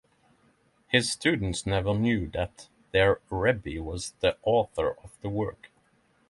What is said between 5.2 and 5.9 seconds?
the work.